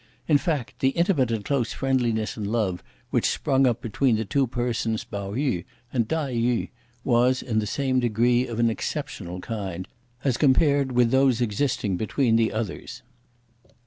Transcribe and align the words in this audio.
In 0.27 0.39
fact, 0.39 0.79
the 0.79 0.89
intimate 0.97 1.29
and 1.29 1.45
close 1.45 1.73
friendliness 1.73 2.35
and 2.35 2.47
love 2.51 2.81
which 3.11 3.29
sprung 3.29 3.67
up 3.67 3.81
between 3.83 4.15
the 4.15 4.25
two 4.25 4.47
persons 4.47 5.03
Pao 5.03 5.33
yü 5.33 5.63
and 5.93 6.09
Tai 6.09 6.33
yü, 6.33 6.69
was, 7.03 7.43
in 7.43 7.59
the 7.59 7.67
same 7.67 7.99
degree, 7.99 8.47
of 8.47 8.59
an 8.59 8.71
exceptional 8.71 9.39
kind, 9.41 9.87
as 10.23 10.37
compared 10.37 10.93
with 10.93 11.11
those 11.11 11.39
existing 11.39 11.97
between 11.97 12.35
the 12.35 12.51
others. 12.51 13.03